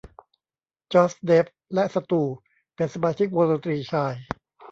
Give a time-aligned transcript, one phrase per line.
[0.93, 2.23] จอส เดฟ และสตู
[2.75, 4.13] เป็นสมาชิกวงดนตรีชาย